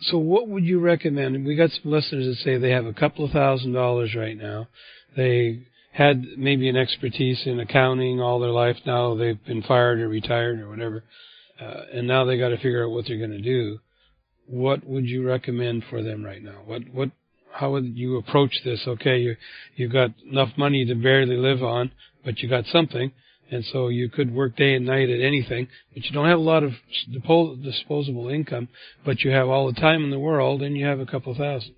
[0.00, 1.44] So what would you recommend?
[1.44, 4.68] We got some listeners that say they have a couple of thousand dollars right now.
[5.16, 8.76] They had maybe an expertise in accounting all their life.
[8.86, 11.02] Now they've been fired or retired or whatever,
[11.60, 13.78] uh, and now they got to figure out what they're going to do.
[14.46, 16.62] What would you recommend for them right now?
[16.64, 17.10] What what?
[17.52, 18.80] How would you approach this?
[18.86, 19.36] Okay, you
[19.76, 21.90] you've got enough money to barely live on,
[22.24, 23.12] but you got something,
[23.50, 26.42] and so you could work day and night at anything, but you don't have a
[26.42, 26.72] lot of
[27.62, 28.68] disposable income,
[29.04, 31.74] but you have all the time in the world, and you have a couple thousand.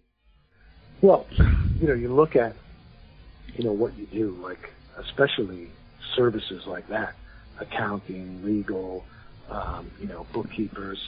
[1.03, 1.27] Well,
[1.81, 2.55] you know, you look at,
[3.57, 5.71] you know, what you do, like especially
[6.15, 7.15] services like that,
[7.59, 9.05] accounting, legal,
[9.51, 10.99] um, you know, bookkeepers.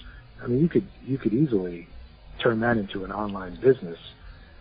[0.42, 1.88] I mean, you could you could easily
[2.42, 3.98] turn that into an online business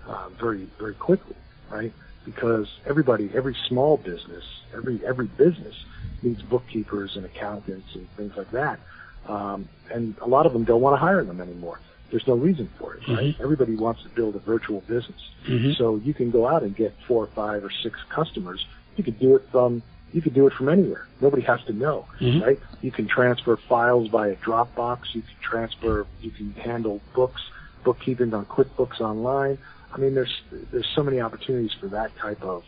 [0.07, 1.35] uh, very very quickly,
[1.69, 1.93] right?
[2.25, 4.43] Because everybody, every small business,
[4.75, 5.75] every every business
[6.21, 8.79] needs bookkeepers and accountants and things like that,
[9.27, 11.79] um, and a lot of them don't want to hire them anymore.
[12.11, 13.35] There's no reason for it, right?
[13.41, 15.21] Everybody wants to build a virtual business.
[15.47, 15.77] Mhm.
[15.77, 18.63] So you can go out and get four or five or six customers.
[18.97, 19.81] You could do it from
[20.13, 21.07] you can do it from anywhere.
[21.21, 22.41] Nobody has to know, Mhm.
[22.45, 22.59] right?
[22.81, 25.13] You can transfer files via Dropbox.
[25.15, 27.41] You can transfer, you can handle books,
[27.83, 29.57] bookkeeping on QuickBooks Online.
[29.93, 32.63] I mean, there's there's so many opportunities for that type of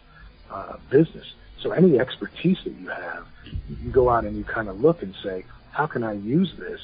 [0.52, 1.26] uh, business.
[1.62, 3.26] So any expertise that you have,
[3.68, 6.80] you go out and you kind of look and say, how can I use this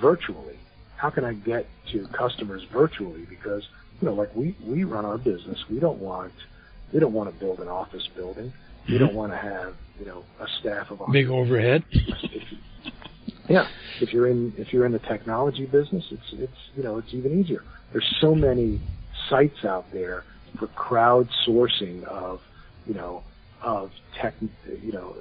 [0.00, 0.58] virtually?
[0.96, 3.26] How can I get to customers virtually?
[3.28, 3.62] Because
[4.00, 6.32] you know, like we we run our business, we don't want
[6.92, 8.52] we don't want to build an office building.
[8.88, 8.98] We Mhm.
[9.00, 11.84] don't want to have you know a staff of Big overhead.
[13.48, 13.68] yeah,
[14.00, 17.38] if you're in if you're in the technology business, it's it's you know it's even
[17.38, 17.62] easier.
[17.92, 18.80] There's so many
[19.28, 20.24] sites out there
[20.58, 22.40] for crowdsourcing of
[22.86, 23.22] you know
[23.62, 24.34] of tech
[24.82, 25.14] you know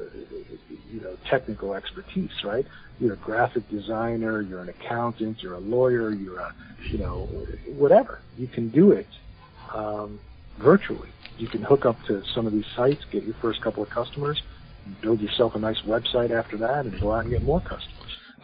[0.91, 2.65] you know technical expertise, right?
[2.99, 6.53] You're a graphic designer, you're an accountant, you're a lawyer, you're a
[6.89, 7.27] you know
[7.75, 8.19] whatever.
[8.37, 9.07] You can do it
[9.73, 10.19] um,
[10.59, 11.09] virtually.
[11.37, 14.41] You can hook up to some of these sites, get your first couple of customers,
[15.01, 17.89] build yourself a nice website after that, and go out and get more customers.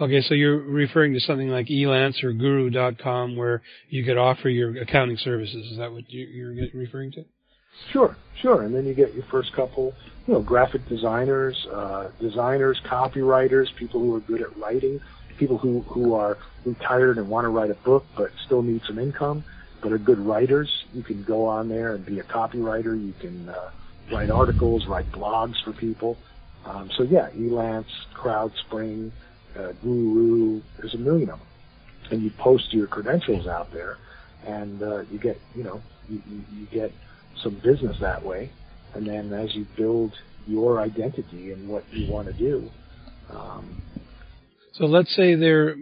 [0.02, 4.82] Okay, so you're referring to something like Elance or Guru.com where you could offer your
[4.82, 5.72] accounting services.
[5.72, 7.26] Is that what you- you're referring to?
[7.92, 8.62] Sure, sure.
[8.64, 9.94] And then you get your first couple,
[10.26, 15.02] you know, graphic designers, uh, designers, copywriters, people who are good at writing,
[15.38, 19.00] people who, who are retired and want to write a book but still need some
[19.00, 19.44] income,
[19.82, 20.70] but are good writers.
[20.94, 22.96] You can go on there and be a copywriter.
[23.02, 23.70] You can uh,
[24.12, 26.18] write articles, write blogs for people.
[26.70, 29.12] Um, so yeah, Elance, CrowdSpring,
[29.58, 31.48] uh, Guru, there's a million of them.
[32.12, 33.98] And you post your credentials out there,
[34.46, 36.94] and uh, you get, you know, you, you, you get
[37.44, 38.52] some business that way.
[38.96, 40.14] And then as you build
[40.48, 42.70] your identity and what you want to do,
[43.32, 43.78] um,
[44.80, 45.76] So let's say they're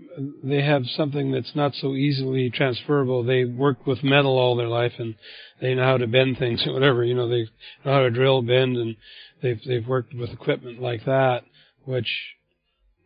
[0.44, 3.24] they have something that's not so easily transferable.
[3.24, 5.14] They worked with metal all their life and
[5.62, 7.04] they know how to bend things or whatever.
[7.04, 7.48] You know, they
[7.86, 8.96] know how to drill, bend, and
[9.44, 11.44] they've they've worked with equipment like that,
[11.86, 12.08] which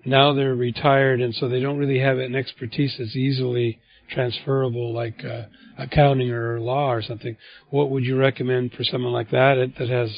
[0.06, 3.78] now they're retired and so they don't really have an expertise that's easily
[4.10, 5.44] transferable like uh,
[5.78, 7.36] accounting or law or something.
[7.70, 10.10] What would you recommend for someone like that that has,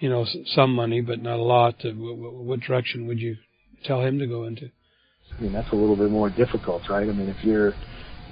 [0.00, 1.76] you know, some money but not a lot?
[1.84, 3.36] What, what direction would you
[3.84, 4.70] tell him to go into?
[5.38, 7.08] I mean that's a little bit more difficult, right?
[7.08, 7.74] I mean if you're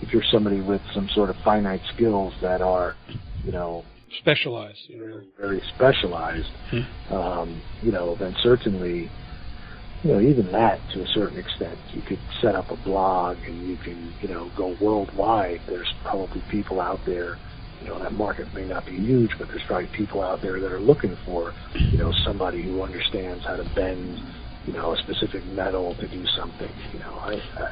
[0.02, 2.96] if you're somebody with some sort of finite skills that are,
[3.44, 3.84] you know,
[4.18, 4.78] Specialized.
[4.88, 5.20] You know.
[5.40, 7.14] very specialized, Hmm.
[7.14, 9.08] um, you know, then certainly,
[10.02, 13.66] you know, even that to a certain extent, you could set up a blog and
[13.66, 15.60] you can, you know, go worldwide.
[15.66, 17.38] There's probably people out there,
[17.80, 20.70] you know, that market may not be huge, but there's probably people out there that
[20.70, 21.54] are looking for,
[21.90, 24.20] you know, somebody who understands how to bend,
[24.66, 26.72] you know, a specific metal to do something.
[26.92, 27.68] You know, I, I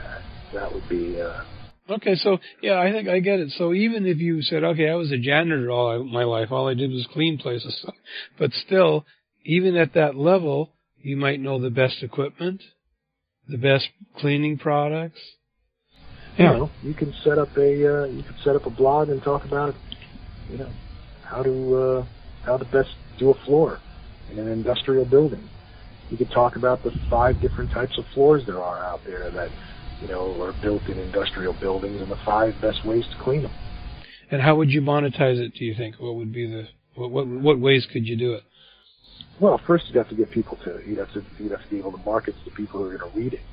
[0.54, 1.20] that would be.
[1.20, 1.42] Uh,
[1.88, 3.50] Okay, so yeah, I think I get it.
[3.58, 6.74] So even if you said, okay, I was a janitor all my life, all I
[6.74, 7.84] did was clean places,
[8.38, 9.04] but still,
[9.44, 10.70] even at that level,
[11.02, 12.62] you might know the best equipment,
[13.48, 15.18] the best cleaning products.
[16.36, 16.52] you Yeah.
[16.52, 19.44] know, you can set up a uh, you can set up a blog and talk
[19.44, 19.74] about,
[20.48, 20.70] you know,
[21.22, 22.06] how to uh,
[22.44, 23.80] how to best do a floor
[24.30, 25.50] in an industrial building.
[26.10, 29.52] You could talk about the five different types of floors there are out there that
[30.00, 33.52] you know are built in industrial buildings and the five best ways to clean them.
[34.30, 35.54] And how would you monetize it?
[35.54, 35.96] Do you think?
[36.00, 38.42] What would be the what what, what ways could you do it?
[39.40, 41.78] Well, first you'd have to get people to you'd have to you'd have to be
[41.78, 43.46] able to market to the people who are going to read it,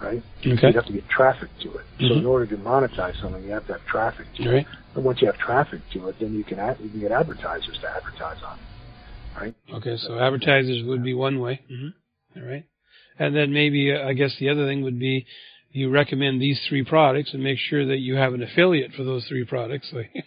[0.00, 0.22] right?
[0.44, 1.86] Okay, You'd have to get traffic to it.
[2.00, 2.18] So Mhm.
[2.18, 4.60] in order to monetize something, you have to have traffic to right.
[4.62, 4.66] it.
[4.96, 7.78] And once you have traffic to it, then you can ad- you can get advertisers
[7.78, 8.66] to advertise on it,
[9.36, 9.54] right?
[9.74, 11.60] Okay, so advertisers would be one way.
[11.70, 12.40] Mm-hmm.
[12.40, 12.64] All right.
[13.18, 15.26] And then maybe, uh, I guess the other thing would be
[15.72, 19.24] you recommend these three products and make sure that you have an affiliate for those
[19.26, 19.92] three products.
[20.14, 20.22] So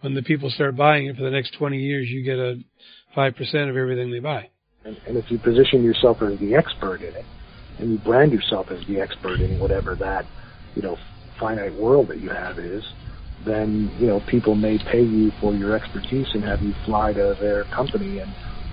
[0.00, 2.60] when the people start buying it for the next 20 years, you get a
[3.16, 4.48] 5% of everything they buy.
[4.84, 7.24] And, and if you position yourself as the expert in it,
[7.78, 10.24] and you brand yourself as the expert in whatever that,
[10.76, 10.96] you know,
[11.40, 12.84] finite world that you have is,
[13.46, 17.36] then, you know, people may pay you for your expertise and have you fly to
[17.40, 18.32] their company and,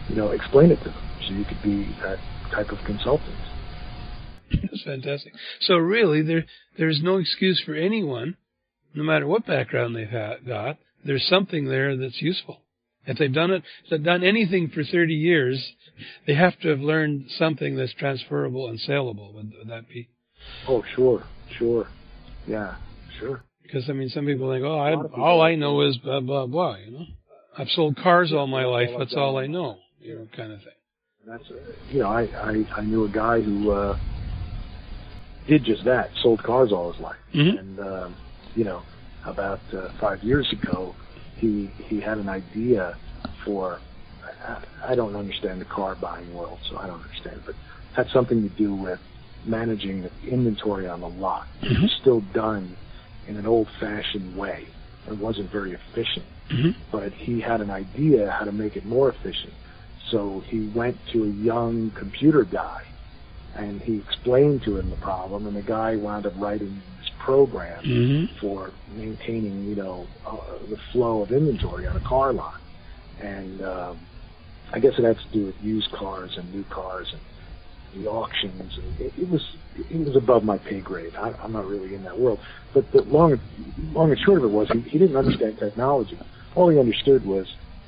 [0.09, 1.09] you know, explain it to them.
[1.27, 2.17] So you could be that
[2.51, 3.35] type of consultant.
[4.51, 5.33] That's fantastic.
[5.61, 6.45] So really, there
[6.77, 8.35] there's no excuse for anyone,
[8.93, 10.77] no matter what background they've ha- got.
[11.05, 12.61] There's something there that's useful.
[13.05, 15.73] If they've done it, if they've done anything for 30 years,
[16.25, 19.33] they have to have learned something that's transferable and saleable.
[19.33, 20.09] Would, would that be?
[20.67, 21.23] Oh, sure,
[21.57, 21.87] sure.
[22.47, 22.75] Yeah,
[23.19, 23.43] sure.
[23.73, 25.81] Because I mean, some people think, oh, I, A lot of people all I know
[25.81, 26.75] is blah blah blah.
[26.75, 27.05] You know,
[27.57, 28.89] I've sold cars all my life.
[28.99, 29.77] That's all I know.
[29.99, 30.73] You know, kind of thing.
[31.25, 31.55] That's, uh,
[31.89, 33.97] you know, I, I, I knew a guy who, uh,
[35.47, 37.15] did just that, sold cars all his life.
[37.33, 37.59] Mhm.
[37.59, 38.15] And, um,
[38.55, 38.81] you know,
[39.25, 40.93] about uh, five years ago,
[41.37, 42.97] he, he had an idea
[43.45, 43.79] for
[44.45, 47.41] I, I don't understand the car buying world, so I don't understand.
[47.45, 47.55] But
[47.95, 48.99] had something to do with
[49.45, 51.47] managing the inventory on the lot.
[51.61, 52.75] It was still done
[53.27, 54.67] in an old-fashioned way.
[55.07, 56.25] It wasn't very efficient.
[56.49, 56.75] Mhm.
[56.91, 59.53] But he had an idea how to make it more efficient.
[60.11, 62.81] So he went to a young computer guy
[63.55, 67.83] and he explained to him the problem and the guy wound up writing this program
[67.83, 68.29] Mhm.
[68.39, 70.37] for maintaining, you know, uh,
[70.69, 72.59] the flow of inventory on a car lot.
[73.21, 73.99] And um,
[74.71, 77.21] I guess it had to do with used cars and new cars and
[77.95, 78.77] the auctions.
[78.77, 79.41] And it, it was
[79.75, 81.13] it was above my pay grade.
[81.15, 82.39] I, I'm not really in that world.
[82.73, 83.39] But the long
[83.91, 86.17] long and short of it was he, he didn't understand technology.
[86.55, 87.47] All he understood was,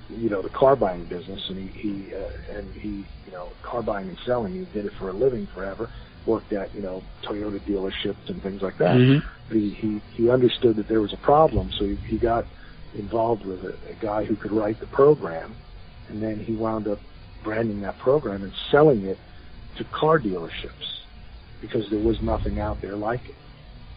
[0.10, 3.82] you know, the car buying business, and he he uh, and he you know car
[3.84, 4.54] buying and selling.
[4.54, 5.90] He did it for a living forever.
[6.26, 9.22] Worked at you know Toyota dealerships and things like that Mhm.
[9.52, 12.46] he he he understood that there was a problem, so he, he got
[12.96, 15.56] involved with a, a guy who could write the program,
[16.10, 17.00] and then he wound up
[17.44, 19.20] branding that program and selling it
[19.78, 20.86] to car dealerships
[21.62, 23.36] because there was nothing out there like it.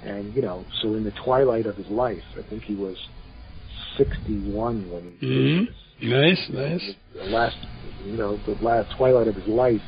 [0.08, 2.96] And you know, so in the twilight of his life, I think he was
[3.96, 5.58] 61 when he Mhm.
[5.58, 5.76] did this.
[6.00, 6.94] Nice, nice.
[7.14, 7.56] The last,
[8.04, 9.82] you know, the last twilight of his life,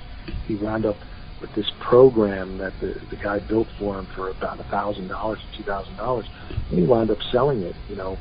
[0.46, 0.98] he wound up
[1.40, 5.38] with this program that the the guy built for him for about a thousand dollars,
[5.38, 6.26] or two thousand dollars,
[6.70, 8.18] and he wound up selling it, you know,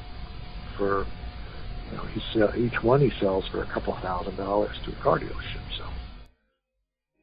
[0.78, 1.06] for,
[1.92, 4.96] you know, he sell each one he sells for a couple thousand dollars to a
[5.04, 5.59] car dealership.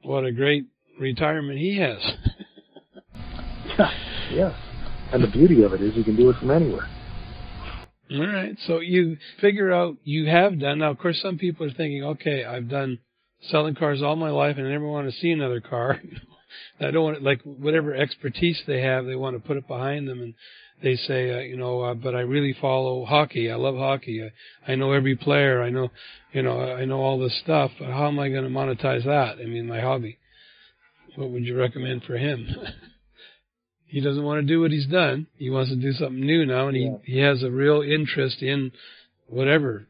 [0.07, 0.67] What a great
[1.01, 1.99] retirement he has.
[4.31, 4.57] yeah,
[5.13, 6.89] and the beauty of it is you can do it from anywhere.
[8.13, 8.57] All right.
[8.69, 10.79] So you figure out you have done.
[10.79, 13.01] Now, of course, some people are thinking, okay, I've done
[13.51, 16.01] selling cars all my life and I never want to see another car.
[16.81, 20.09] I don't want to, like, whatever expertise they have, they want to put it behind
[20.09, 20.21] them.
[20.21, 20.35] And
[20.83, 23.51] they say, uh, you know, uh, but I really follow hockey.
[23.51, 24.23] I love hockey.
[24.23, 25.63] I, I know every player.
[25.63, 25.91] I know,
[26.33, 27.71] you know, I know all this stuff.
[27.79, 29.39] But how am I going to monetize that?
[29.41, 30.19] I mean, my hobby.
[31.17, 32.47] What would you recommend for him?
[33.87, 35.27] he doesn't want to do what he's done.
[35.37, 36.97] He wants to do something new now, and he, Yeah.
[37.05, 38.73] he has a real interest in
[39.27, 39.87] whatever.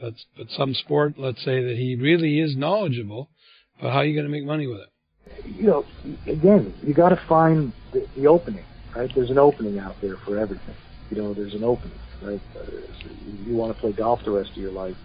[0.00, 3.30] Let's, but some sport, let's say that he really is knowledgeable,
[3.80, 4.88] but how are you going to make money with it?
[5.44, 5.84] You know,
[6.26, 8.64] again, you got to find the, the opening,
[8.94, 9.10] right?
[9.14, 10.74] There's an opening out there for everything.
[11.10, 12.40] You know, there's an opening, right?
[12.56, 12.64] Uh,
[13.44, 14.96] you want to play golf the rest of your life.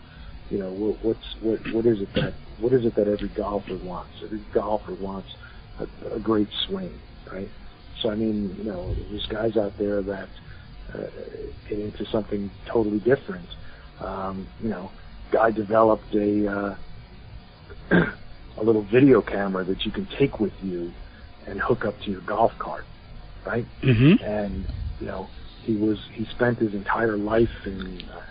[0.49, 3.77] You know, what, what's what what is it that what is it that every golfer
[3.77, 4.12] wants?
[4.23, 5.29] Every golfer wants
[5.79, 6.99] a, a great swing,
[7.31, 7.49] right?
[8.01, 10.29] So I mean, you know, there's guys out there that
[10.93, 10.99] uh,
[11.69, 13.47] get into something totally different.
[13.99, 14.91] Um, you know,
[15.31, 16.75] guy developed a
[17.91, 18.05] uh,
[18.57, 20.91] a little video camera that you can take with you
[21.47, 22.85] and hook up to your golf cart,
[23.45, 23.65] right?
[23.81, 24.23] Mm-hmm.
[24.23, 24.65] And
[24.99, 25.27] you know,
[25.63, 28.21] he was he spent his entire life in uh,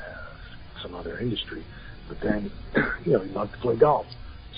[0.82, 1.64] some other industry,
[2.08, 2.50] but then
[3.04, 4.06] you know he loved to play golf,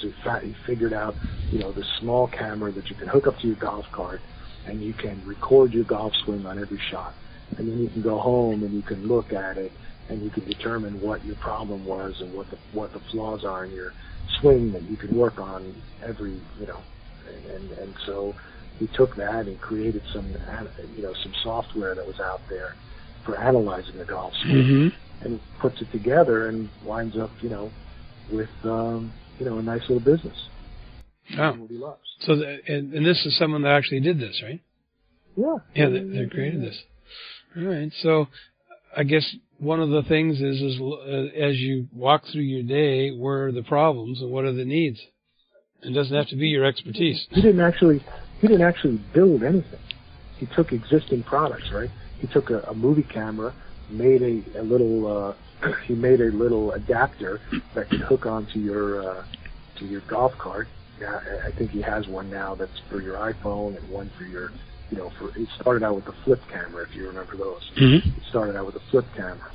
[0.00, 1.14] so he, fa- he figured out
[1.50, 4.20] you know the small camera that you can hook up to your golf cart,
[4.66, 7.14] and you can record your golf swing on every shot,
[7.56, 9.72] and then you can go home and you can look at it
[10.08, 13.64] and you can determine what your problem was and what the what the flaws are
[13.64, 13.92] in your
[14.40, 16.80] swing that you can work on every you know
[17.28, 18.34] and and, and so
[18.78, 20.26] he took that and created some
[20.96, 22.74] you know some software that was out there
[23.24, 25.24] for analyzing the golf swing Mm-hmm.
[25.26, 27.70] and puts it together and winds up you know
[28.32, 30.36] with um you know a nice little business
[31.38, 31.52] Oh.
[31.52, 34.60] what he loves So, the, and, and this is someone that actually did this, right?
[35.36, 36.78] yeah Yeah, they, they created this.
[37.56, 37.90] All right.
[38.02, 38.28] So,
[38.94, 39.24] I guess
[39.58, 43.52] one of the things is, is uh, as you walk through your day, where are
[43.52, 45.00] the problems and what are the needs?
[45.82, 47.26] It doesn't have to be your expertise.
[47.30, 48.04] he didn't actually
[48.40, 49.78] he didn't actually build anything.
[50.38, 51.90] He took existing products, right?
[52.18, 53.54] He took a, a movie camera,
[53.90, 57.40] made a, a little uh, he made a little adapter
[57.74, 59.24] that could hook onto your uh,
[59.78, 60.68] to your golf cart.
[61.00, 64.24] Yeah, I- I think he has one now that's for your iPhone and one for
[64.24, 64.50] your
[64.90, 67.70] you know for it started out with the flip camera if you remember those.
[67.76, 68.08] Mm-hmm.
[68.08, 69.50] It started out with a flip camera,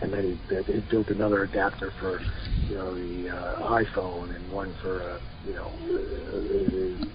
[0.00, 2.20] and then he, he built another adapter for,
[2.68, 7.06] you know, the uh, iPhone and one for, uh, you know, uh,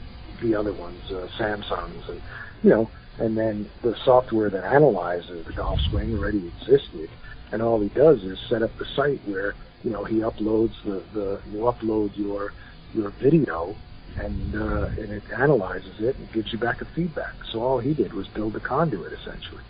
[0.41, 2.21] the other ones, uh, Samsungs, and
[2.63, 7.09] you know, and then the software that analyzes the golf swing already existed,
[7.51, 9.53] and all he does is set up the site where
[9.84, 12.53] you know he uploads the the you upload your
[12.93, 13.76] your video
[14.18, 17.34] and uh, and it analyzes it and gives you back a feedback.
[17.51, 19.64] So all he did was build a conduit essentially.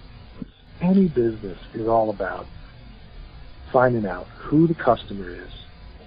[0.81, 2.47] Any business is all about
[3.71, 5.51] finding out who the customer is,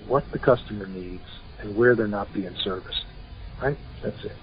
[0.06, 1.24] what the customer needs,
[1.60, 3.04] and where they're not being serviced.
[3.62, 3.78] Right?
[4.02, 4.36] That's it.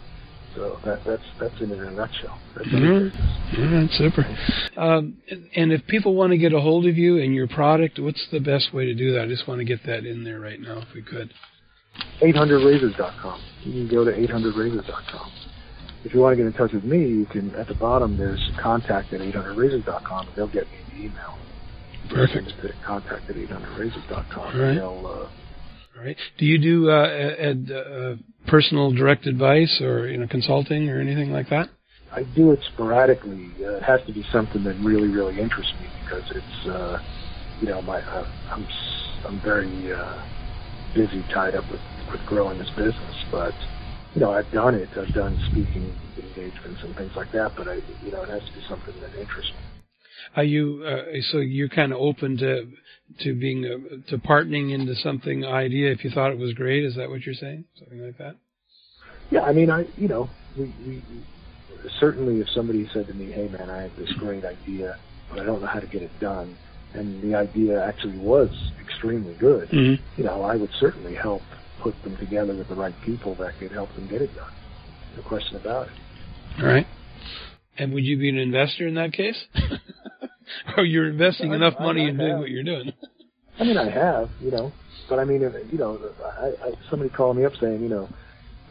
[0.55, 2.39] So that, that's that's in a nutshell.
[2.55, 3.11] That's Mhm.
[3.57, 4.37] All right, super.
[4.77, 5.17] Um,
[5.55, 8.39] and if people want to get a hold of you and your product, what's the
[8.39, 9.23] best way to do that?
[9.23, 11.33] I just want to get that in there right now, if we could.
[12.21, 13.41] 800razors.com.
[13.63, 15.31] You can go to 800razors.com.
[16.05, 18.51] If you want to get in touch with me, you can at the bottom there's
[18.61, 21.37] contact at 800razors.com, and they'll get me the email.
[22.09, 22.53] Perfect.
[22.85, 24.39] Contact at 800razors.com.
[24.39, 24.75] All right.
[24.75, 26.17] They'll, uh, All right.
[26.37, 27.03] Do you do uh,
[27.37, 28.15] ed, uh,
[28.47, 31.69] personal direct advice or you know consulting or anything like that?
[32.11, 33.51] I do it sporadically.
[33.61, 36.99] Uh, it has to be something that really, really interests me because it's, uh,
[37.61, 38.67] you know, my uh, I'm
[39.27, 40.21] I'm very uh,
[40.93, 41.81] busy, tied up with
[42.11, 43.15] with growing this business.
[43.31, 43.53] But
[44.13, 44.89] you know, I've done it.
[44.97, 47.53] I've done speaking engagements and things like that.
[47.55, 49.63] But I, you know, it has to be something that interests me.
[50.35, 52.67] Are you uh, so you're kind of open to
[53.21, 56.83] to being uh, to partnering into something idea if you thought it was great?
[56.83, 57.65] Is that what you're saying?
[57.77, 58.35] Something like that?
[59.31, 61.03] Yeah, I mean, I you know, we, we
[61.99, 64.97] certainly if somebody said to me, "Hey, man, I have this great idea,
[65.29, 66.57] but I don't know how to get it done,"
[66.93, 68.49] and the idea actually was
[68.81, 70.03] extremely good, Mm-hmm.
[70.19, 71.41] you know, I would certainly help
[71.81, 74.51] put them together with the right people that could help them get it done.
[75.15, 75.93] No question about it.
[76.59, 76.87] All right.
[77.77, 79.37] And would you be an investor in that case?
[80.77, 82.91] or you're investing I- enough I- money I in doing what you're doing?
[83.59, 84.71] I mean, I have, you know,
[85.09, 85.99] but I mean, if, you know,
[86.39, 88.07] I, I, somebody called me up saying, you know,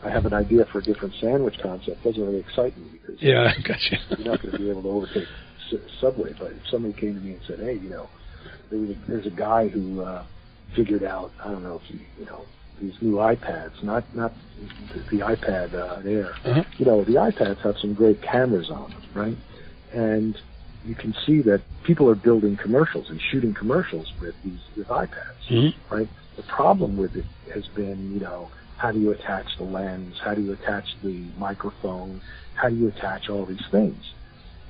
[0.03, 2.05] I have an idea for a different sandwich concept.
[2.05, 3.97] Doesn't really excite me because Yeah, gotcha.
[4.17, 5.27] you're not going to be able to overtake
[6.01, 6.35] Subway.
[6.39, 8.09] But if somebody came to me and said, "Hey, you know,
[8.71, 10.25] there was a, there's a guy who uh,
[10.75, 12.45] figured out, I don't know if you, you know,
[12.81, 14.33] these new iPads, not not
[14.95, 16.33] the, the iPad uh, Air.
[16.45, 16.65] Uh-huh.
[16.77, 19.37] You know, the iPads have some great cameras on them, right?
[19.93, 20.37] And
[20.85, 25.35] you can see that people are building commercials and shooting commercials with these with iPads
[25.51, 25.95] Mm-hmm.
[25.95, 26.09] right?
[26.37, 30.17] The problem with it has been, you know, how do you attach the lens?
[30.23, 32.21] How do you attach the microphone?
[32.55, 34.13] How do you attach all these things?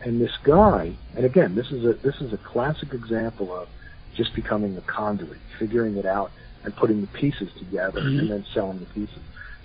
[0.05, 3.69] And this guy, and again, this is a this is a classic example of
[4.17, 6.31] just becoming the conduit, figuring it out
[6.65, 8.19] and putting the pieces together Mhm.
[8.21, 9.19] and then selling the pieces.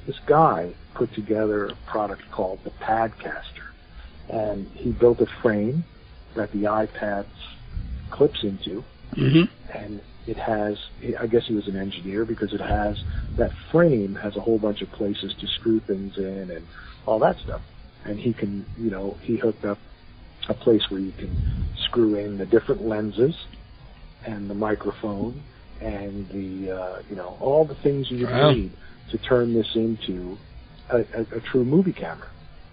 [0.06, 3.68] This guy put together a product called the Padcaster,
[4.30, 5.84] and he built a frame
[6.36, 7.26] that the iPad
[8.10, 8.84] clips into,
[9.16, 9.44] Mm-hmm.
[9.78, 10.78] and it has
[11.20, 13.04] I guess he was an engineer because it has
[13.38, 16.66] that frame has a whole bunch of places to screw things in and
[17.06, 17.62] all that stuff.
[18.06, 19.78] And he can, you know, he hooked up
[20.50, 21.36] a place where you can
[21.86, 23.36] screw in the different lenses
[24.26, 25.42] and the microphone
[25.82, 28.52] and the uh, you know all the things you Wow.
[28.52, 28.72] need
[29.12, 30.38] to turn this into
[30.90, 32.28] a, a, a true movie camera,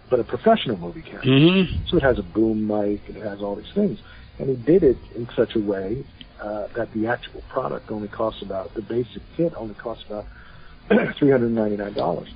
[0.08, 1.24] but a professional movie camera.
[1.24, 1.86] Mm-hmm.
[1.88, 3.98] So it has a boom mic and it has all these things.
[4.38, 6.04] And he did it in such a way
[6.40, 10.26] uh, that the actual product only costs about, the basic kit only costs about
[10.90, 12.28] $399.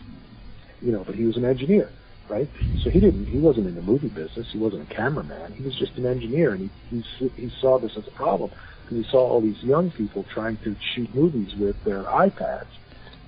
[0.83, 1.89] You know, but he was an engineer,
[2.29, 2.49] right?
[2.83, 4.47] So he didn't, he wasn't in the movie business.
[4.53, 5.53] He wasn't a cameraman.
[5.53, 8.51] He was just an engineer and he, he, he saw this as a problem
[8.83, 12.67] because he saw all these young people trying to shoot movies with their iPads.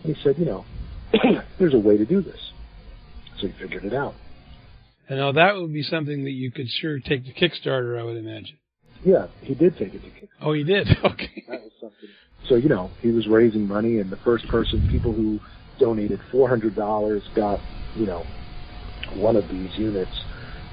[0.05, 0.65] And he said, you know,
[1.59, 2.39] there's a way to do this.
[3.41, 4.15] So he figured it out.
[5.09, 8.17] And now that would be something that you could sure take to Kickstarter, I would
[8.17, 8.59] imagine.
[9.05, 10.29] Yeah, he did take it to Kickstarter.
[10.41, 10.89] Oh, he did?
[11.05, 11.45] Okay.
[11.49, 12.09] That was something.
[12.49, 15.39] So you know, he was raising money, and the first person, people who
[15.79, 17.61] donated four hundred dollars, got
[17.97, 18.25] you know
[19.19, 20.11] one of these units.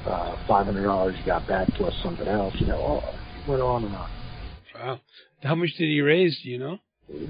[0.06, 2.54] Uh, Five hundred dollars you got back plus something else.
[2.60, 3.04] You know, all,
[3.48, 4.10] went on and on.
[4.76, 5.00] Wow.
[5.44, 6.80] How much did he raise, do you know?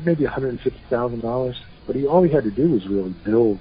[0.05, 1.55] Maybe one hundred and fifty thousand dollars.
[1.85, 3.59] But he all he had to do was really build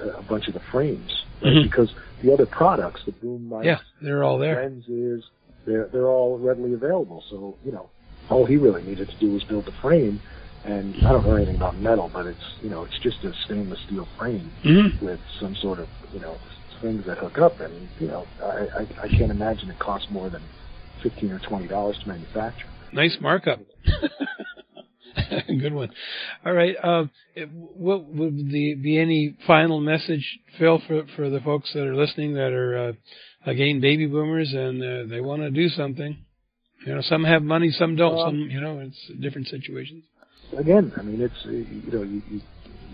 [0.00, 1.10] a, a bunch of the frames,
[1.42, 1.52] right?
[1.54, 1.62] Mhm.
[1.62, 1.90] because
[2.22, 4.56] the other products, the boom mics, Yeah, they're all there.
[4.62, 5.24] lenses,
[5.66, 7.22] they're they're all readily available.
[7.30, 7.88] So you know,
[8.28, 10.20] all he really needed to do was build the frame.
[10.64, 13.80] And I don't know anything about metal, but it's you know it's just a stainless
[13.86, 15.04] steel frame Mm-hmm.
[15.06, 16.36] with some sort of you know
[16.82, 20.28] things that hook up, and you know I I, I can't imagine it costs more
[20.28, 20.42] than
[21.02, 22.66] fifteen or twenty dollars to manufacture.
[22.92, 23.60] Nice markup.
[25.46, 25.90] Good one.
[26.44, 26.76] All right.
[26.82, 31.86] Um, it- what would the, be any final message, Phil, for for the folks that
[31.86, 32.92] are listening that are uh,
[33.46, 36.18] again baby boomers and uh, they want to do something?
[36.86, 38.18] You know, some have money, some don't.
[38.18, 40.04] Um, some, you know, it's different situations.
[40.56, 42.40] Again, I mean it's uh, you know you, you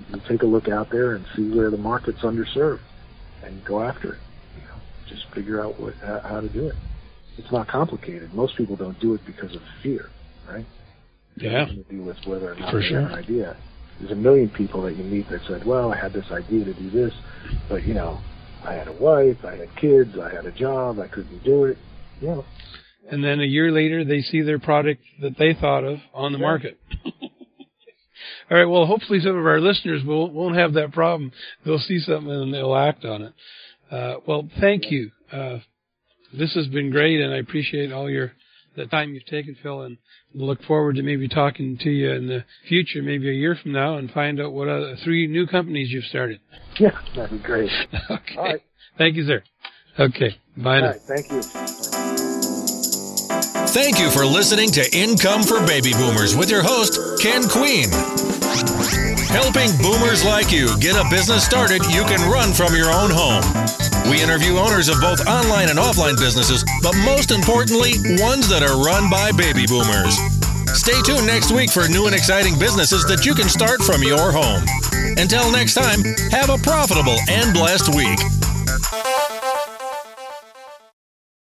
[0.09, 2.80] you take a look out there and see where the market's underserved,
[3.45, 4.20] and go after it.
[4.57, 6.74] You know, just figure out what how to do it.
[7.36, 8.34] It's not complicated.
[8.34, 10.11] Most people don't do it because of fear,
[10.49, 10.66] right?
[11.36, 11.66] Yeah.
[11.66, 13.03] To do with whether or not For they sure.
[13.03, 13.57] have an idea.
[14.01, 16.74] There's a million people that you meet that said, "Well, I had this idea to
[16.74, 17.12] do this,
[17.68, 18.18] but you know,
[18.64, 21.78] I had a wife, I had kids, I had a job, I couldn't do it."
[22.20, 22.45] You know,
[23.11, 26.39] And then a year later, they see their product that they thought of on the
[26.39, 26.45] Yeah.
[26.45, 26.78] market.
[28.51, 28.64] All right.
[28.64, 31.32] Well, hopefully some of our listeners will, won't have that problem.
[31.64, 33.32] They'll see something and they'll act on it.
[33.90, 35.59] Uh, well, thank you, uh,
[36.32, 38.32] This has been great, and I appreciate all your
[38.76, 39.99] the time you've taken, Phil, and
[40.34, 43.96] look forward to maybe talking to you in the future, maybe a year from now,
[43.96, 46.38] and find out what other three new companies you've started.
[46.78, 47.70] Yeah, that'd be great.
[48.11, 48.36] okay.
[48.36, 48.62] All right.
[48.96, 49.42] Thank you, sir.
[49.99, 50.36] Okay.
[50.57, 50.90] Bye now.
[50.90, 51.42] Right, thank you.
[53.68, 58.38] Thank you for listening to Income for Baby Boomers with your host, Ken Queen.
[59.29, 63.45] Helping boomers like you get a business started you can run from your own home.
[64.09, 67.93] We interview owners of both online and offline businesses, but most importantly,
[68.24, 70.16] ones that are run by baby boomers.
[70.72, 74.33] Stay tuned next week for new and exciting businesses that you can start from your
[74.33, 74.64] home.
[75.20, 76.01] Until next time,
[76.33, 78.18] have a profitable and blessed week.